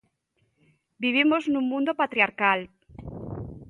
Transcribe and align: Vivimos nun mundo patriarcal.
Vivimos 1.03 1.43
nun 1.47 1.65
mundo 1.71 1.91
patriarcal. 2.01 2.59